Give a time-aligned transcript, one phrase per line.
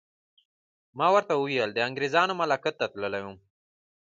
[0.97, 3.37] ما ورته وویل: د انګریزانو ملاقات ته تللی وم.